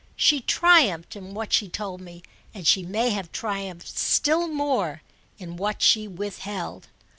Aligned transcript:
She 0.15 0.41
triumphed 0.41 1.15
in 1.15 1.35
what 1.35 1.53
she 1.53 1.69
told 1.69 2.01
me 2.01 2.23
and 2.55 2.65
she 2.65 2.81
may 2.81 3.11
have 3.11 3.31
triumphed 3.31 3.95
still 3.99 4.47
more 4.47 5.03
in 5.37 5.57
what 5.57 5.83
she 5.83 6.07
withheld. 6.07 6.87